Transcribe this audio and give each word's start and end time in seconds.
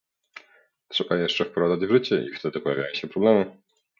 trzeba 0.87 1.15
je 1.15 1.21
jeszcze 1.21 1.45
wprowadzać 1.45 1.89
w 1.89 1.91
życie 1.91 2.25
i 2.25 2.35
wtedy 2.35 2.59
pojawiają 2.61 2.93
się 2.93 3.07
problemy 3.07 3.57